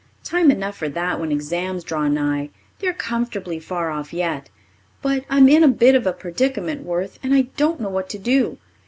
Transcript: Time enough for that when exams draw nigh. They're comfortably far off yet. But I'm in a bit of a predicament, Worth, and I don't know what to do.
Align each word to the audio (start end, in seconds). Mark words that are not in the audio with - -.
Time 0.23 0.49
enough 0.49 0.75
for 0.77 0.89
that 0.89 1.19
when 1.19 1.31
exams 1.31 1.83
draw 1.83 2.07
nigh. 2.07 2.49
They're 2.79 2.91
comfortably 2.91 3.59
far 3.59 3.91
off 3.91 4.11
yet. 4.13 4.49
But 5.03 5.25
I'm 5.29 5.47
in 5.47 5.63
a 5.63 5.67
bit 5.67 5.93
of 5.93 6.07
a 6.07 6.11
predicament, 6.13 6.81
Worth, 6.83 7.19
and 7.21 7.35
I 7.35 7.43
don't 7.55 7.79
know 7.79 7.89
what 7.89 8.09
to 8.09 8.17
do. 8.17 8.57